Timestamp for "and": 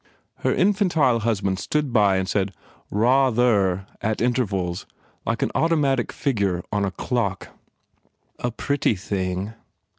2.17-2.27